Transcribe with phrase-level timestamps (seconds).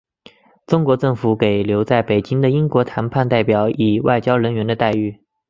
[0.65, 5.21] 中国政府给留在北京的英国谈判代表以外交人员的待遇。